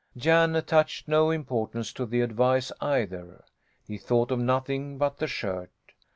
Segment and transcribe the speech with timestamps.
[0.17, 3.43] Jan attached no importance to the advice, either.
[3.85, 5.69] He thought of nothing but the shirt.